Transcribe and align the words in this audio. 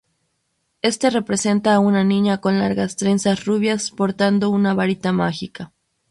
Éste 0.81 1.11
representa 1.11 1.75
a 1.75 1.79
una 1.79 2.03
niña 2.03 2.41
con 2.41 2.57
largas 2.57 2.95
trenzas 2.95 3.45
rubias 3.45 3.91
portando 3.91 4.49
una 4.49 4.73
varita 4.73 5.11
mágica. 5.11 5.73